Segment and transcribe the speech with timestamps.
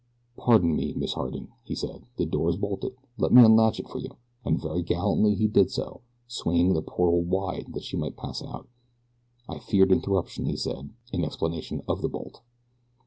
[0.35, 3.99] "Pardon me, Miss Harding," he said; "the door is bolted let me unlatch it for
[3.99, 8.41] you," and very gallantly he did so, swinging the portal wide that she might pass
[8.43, 8.67] out.
[9.47, 12.41] "I feared interruption," he said, in explanation of the bolt.